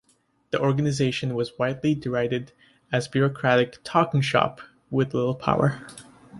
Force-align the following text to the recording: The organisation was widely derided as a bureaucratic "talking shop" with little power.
The 0.49 0.59
organisation 0.59 1.35
was 1.35 1.59
widely 1.59 1.93
derided 1.93 2.53
as 2.91 3.05
a 3.05 3.09
bureaucratic 3.11 3.77
"talking 3.83 4.21
shop" 4.21 4.59
with 4.89 5.13
little 5.13 5.35
power. 5.35 5.85